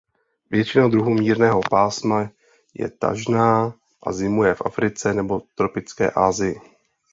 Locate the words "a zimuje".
4.03-4.55